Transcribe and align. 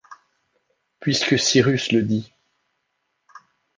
Puisque 0.99 1.37
Cyrus 1.37 1.91
le 1.91 2.01
dit! 2.01 2.33